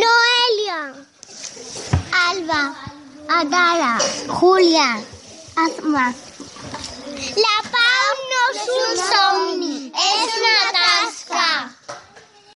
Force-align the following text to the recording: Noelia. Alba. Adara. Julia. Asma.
Noelia. 0.00 0.80
Alba. 2.28 2.62
Adara. 3.28 3.92
Julia. 4.28 4.88
Asma. 5.56 6.14